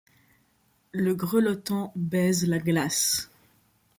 Le 0.93 1.13
grelottant 1.13 1.93
baise 1.95 2.47
la 2.47 2.57
glace 2.57 3.29